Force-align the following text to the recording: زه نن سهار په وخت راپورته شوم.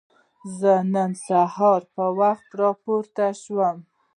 زه 0.59 0.73
نن 0.93 1.11
سهار 1.27 1.81
په 1.95 2.05
وخت 2.19 2.47
راپورته 2.61 3.25
شوم. 3.41 3.77